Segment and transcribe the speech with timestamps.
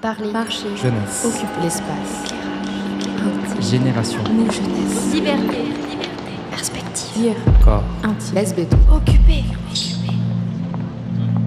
[0.00, 0.30] Parler.
[0.30, 0.68] Marcher.
[0.76, 1.24] Jeunesse.
[1.24, 1.60] Occuper.
[1.60, 2.34] L'espace.
[3.68, 4.22] Génération.
[4.30, 5.12] Nous, jeunesse.
[5.12, 5.58] Liberté.
[6.50, 7.12] Perspective.
[7.16, 7.34] Dire.
[7.64, 7.82] Corps.
[8.04, 8.34] Intime.
[8.36, 8.76] Lesbéto.
[8.92, 9.42] Occuper.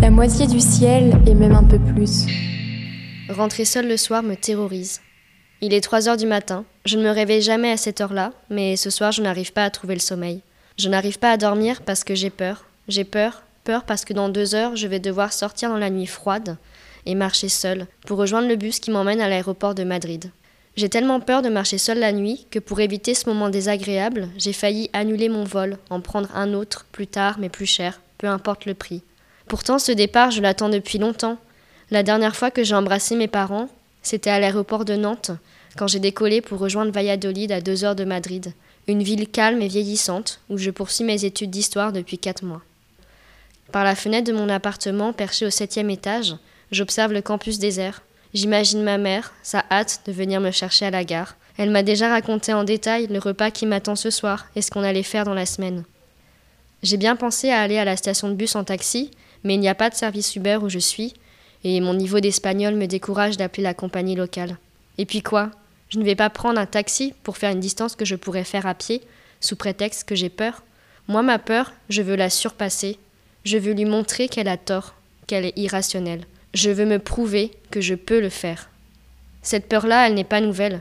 [0.00, 2.24] La moitié du ciel et même un peu plus.
[3.28, 5.02] Rentrer seule le soir me terrorise.
[5.60, 6.64] Il est 3 heures du matin.
[6.86, 9.70] Je ne me réveille jamais à cette heure-là, mais ce soir je n'arrive pas à
[9.70, 10.40] trouver le sommeil.
[10.78, 12.64] Je n'arrive pas à dormir parce que j'ai peur.
[12.86, 16.06] J'ai peur, peur parce que dans deux heures je vais devoir sortir dans la nuit
[16.06, 16.56] froide
[17.08, 20.30] et marcher seule pour rejoindre le bus qui m'emmène à l'aéroport de Madrid.
[20.76, 24.52] J'ai tellement peur de marcher seule la nuit que pour éviter ce moment désagréable, j'ai
[24.52, 28.66] failli annuler mon vol, en prendre un autre plus tard mais plus cher, peu importe
[28.66, 29.02] le prix.
[29.48, 31.38] Pourtant ce départ je l'attends depuis longtemps.
[31.90, 33.68] La dernière fois que j'ai embrassé mes parents,
[34.02, 35.32] c'était à l'aéroport de Nantes,
[35.76, 38.52] quand j'ai décollé pour rejoindre Valladolid à deux heures de Madrid,
[38.86, 42.62] une ville calme et vieillissante où je poursuis mes études d'histoire depuis quatre mois.
[43.72, 46.36] Par la fenêtre de mon appartement perché au septième étage,
[46.70, 48.02] j'observe le campus désert.
[48.34, 51.36] J'imagine ma mère, sa hâte de venir me chercher à la gare.
[51.56, 54.82] Elle m'a déjà raconté en détail le repas qui m'attend ce soir et ce qu'on
[54.82, 55.84] allait faire dans la semaine.
[56.82, 59.10] J'ai bien pensé à aller à la station de bus en taxi,
[59.42, 61.14] mais il n'y a pas de service Uber où je suis,
[61.64, 64.56] et mon niveau d'espagnol me décourage d'appeler la compagnie locale.
[64.98, 65.50] Et puis quoi?
[65.88, 68.66] Je ne vais pas prendre un taxi pour faire une distance que je pourrais faire
[68.66, 69.02] à pied,
[69.40, 70.62] sous prétexte que j'ai peur.
[71.08, 72.98] Moi, ma peur, je veux la surpasser.
[73.44, 74.94] Je veux lui montrer qu'elle a tort,
[75.26, 76.26] qu'elle est irrationnelle.
[76.54, 78.70] Je veux me prouver que je peux le faire.
[79.42, 80.80] Cette peur-là, elle n'est pas nouvelle.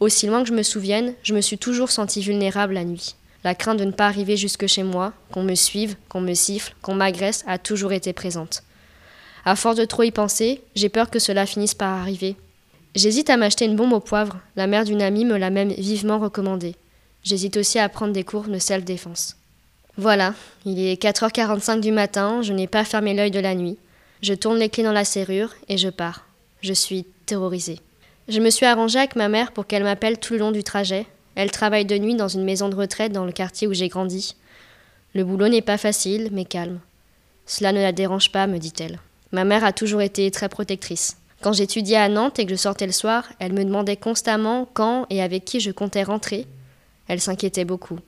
[0.00, 3.16] Aussi loin que je me souvienne, je me suis toujours sentie vulnérable la nuit.
[3.44, 6.74] La crainte de ne pas arriver jusque chez moi, qu'on me suive, qu'on me siffle,
[6.82, 8.62] qu'on m'agresse, a toujours été présente.
[9.44, 12.36] À force de trop y penser, j'ai peur que cela finisse par arriver.
[12.94, 16.18] J'hésite à m'acheter une bombe au poivre, la mère d'une amie me l'a même vivement
[16.18, 16.74] recommandée.
[17.22, 19.36] J'hésite aussi à prendre des cours de self-défense.
[19.96, 23.78] Voilà, il est 4h45 du matin, je n'ai pas fermé l'œil de la nuit.
[24.20, 26.26] Je tourne les clés dans la serrure et je pars.
[26.60, 27.80] Je suis terrorisée.
[28.28, 31.06] Je me suis arrangée avec ma mère pour qu'elle m'appelle tout le long du trajet.
[31.34, 34.34] Elle travaille de nuit dans une maison de retraite dans le quartier où j'ai grandi.
[35.14, 36.80] Le boulot n'est pas facile, mais calme.
[37.46, 38.98] Cela ne la dérange pas, me dit-elle.
[39.30, 41.16] Ma mère a toujours été très protectrice.
[41.40, 45.06] Quand j'étudiais à Nantes et que je sortais le soir, elle me demandait constamment quand
[45.10, 46.46] et avec qui je comptais rentrer.
[47.06, 48.00] Elle s'inquiétait beaucoup.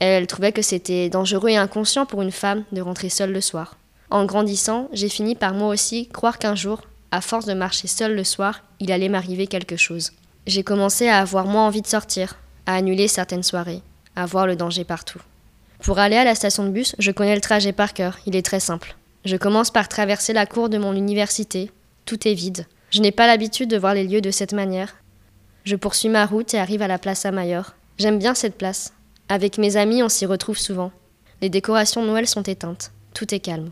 [0.00, 3.76] Elle trouvait que c'était dangereux et inconscient pour une femme de rentrer seule le soir.
[4.12, 8.14] En grandissant, j'ai fini par moi aussi croire qu'un jour, à force de marcher seule
[8.14, 10.12] le soir, il allait m'arriver quelque chose.
[10.46, 12.36] J'ai commencé à avoir moins envie de sortir,
[12.66, 13.80] à annuler certaines soirées,
[14.14, 15.20] à voir le danger partout.
[15.82, 18.44] Pour aller à la station de bus, je connais le trajet par cœur, il est
[18.44, 18.96] très simple.
[19.24, 21.70] Je commence par traverser la cour de mon université.
[22.04, 22.66] Tout est vide.
[22.90, 24.94] Je n'ai pas l'habitude de voir les lieux de cette manière.
[25.64, 27.72] Je poursuis ma route et arrive à la place Amayor.
[27.96, 28.92] J'aime bien cette place.
[29.30, 30.92] Avec mes amis, on s'y retrouve souvent.
[31.40, 32.92] Les décorations de Noël sont éteintes.
[33.14, 33.70] Tout est calme.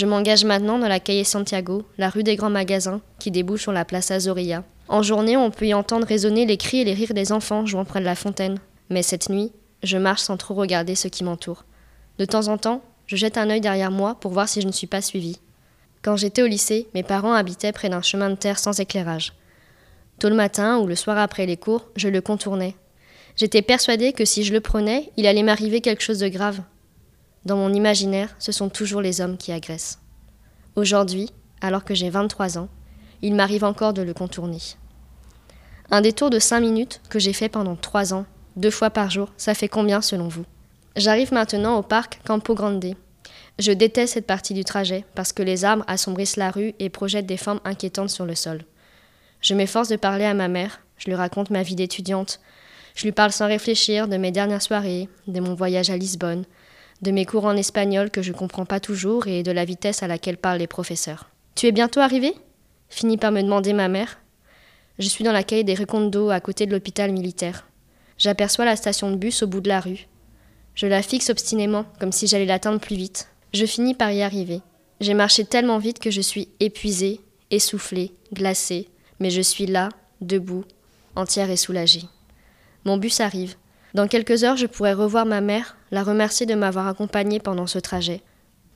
[0.00, 3.72] Je m'engage maintenant dans la Calle Santiago, la rue des grands magasins, qui débouche sur
[3.72, 4.64] la place Azoria.
[4.88, 7.84] En journée, on peut y entendre résonner les cris et les rires des enfants jouant
[7.84, 8.60] près de la fontaine.
[8.88, 9.52] Mais cette nuit,
[9.82, 11.66] je marche sans trop regarder ce qui m'entoure.
[12.18, 14.72] De temps en temps, je jette un œil derrière moi pour voir si je ne
[14.72, 15.38] suis pas suivie.
[16.00, 19.34] Quand j'étais au lycée, mes parents habitaient près d'un chemin de terre sans éclairage.
[20.18, 22.74] Tôt le matin ou le soir après les cours, je le contournais.
[23.36, 26.62] J'étais persuadée que si je le prenais, il allait m'arriver quelque chose de grave.
[27.44, 29.98] Dans mon imaginaire, ce sont toujours les hommes qui agressent.
[30.76, 31.30] Aujourd'hui,
[31.60, 32.68] alors que j'ai 23 ans,
[33.22, 34.60] il m'arrive encore de le contourner.
[35.90, 39.32] Un détour de 5 minutes que j'ai fait pendant 3 ans, deux fois par jour,
[39.36, 40.44] ça fait combien selon vous?
[40.96, 42.94] J'arrive maintenant au parc Campo Grande.
[43.58, 47.26] Je déteste cette partie du trajet parce que les arbres assombrissent la rue et projettent
[47.26, 48.64] des formes inquiétantes sur le sol.
[49.40, 52.40] Je m'efforce de parler à ma mère, je lui raconte ma vie d'étudiante,
[52.94, 56.44] je lui parle sans réfléchir de mes dernières soirées, de mon voyage à Lisbonne,
[57.02, 60.06] de mes cours en espagnol que je comprends pas toujours et de la vitesse à
[60.06, 61.30] laquelle parlent les professeurs.
[61.54, 62.34] Tu es bientôt arrivé?
[62.88, 64.18] Finit par me demander ma mère.
[64.98, 67.66] Je suis dans la caille des Recondo à côté de l'hôpital militaire.
[68.18, 70.08] J'aperçois la station de bus au bout de la rue.
[70.74, 73.28] Je la fixe obstinément, comme si j'allais l'atteindre plus vite.
[73.54, 74.60] Je finis par y arriver.
[75.00, 78.88] J'ai marché tellement vite que je suis épuisée, essoufflée, glacée,
[79.18, 79.88] mais je suis là,
[80.20, 80.64] debout,
[81.16, 82.04] entière et soulagée.
[82.84, 83.56] Mon bus arrive.
[83.94, 87.78] Dans quelques heures, je pourrai revoir ma mère, la remercier de m'avoir accompagnée pendant ce
[87.78, 88.22] trajet.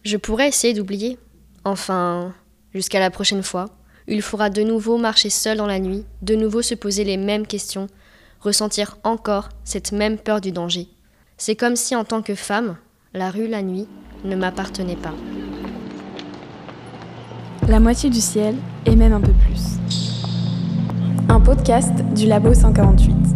[0.03, 1.19] Je pourrais essayer d'oublier.
[1.65, 2.35] Enfin,
[2.75, 3.67] jusqu'à la prochaine fois.
[4.07, 7.47] Il faudra de nouveau marcher seul dans la nuit, de nouveau se poser les mêmes
[7.47, 7.87] questions,
[8.41, 10.89] ressentir encore cette même peur du danger.
[11.39, 12.77] C'est comme si en tant que femme,
[13.15, 13.89] la rue la nuit
[14.25, 15.15] ne m'appartenait pas.
[17.67, 19.79] La moitié du ciel et même un peu plus.
[21.31, 23.34] Un podcast du Labo 148.